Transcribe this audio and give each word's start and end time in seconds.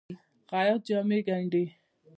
خیاط 0.49 0.81
جامې 0.87 1.19
ګنډي. 1.27 1.65